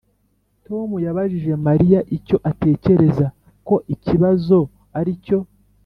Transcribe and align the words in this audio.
tom 0.65 0.89
yabajije 1.05 1.51
mariya 1.67 1.99
icyo 2.17 2.37
atekereza 2.51 3.25
ko 3.67 3.75
ikibazo 3.93 4.57
aricyo. 4.99 5.39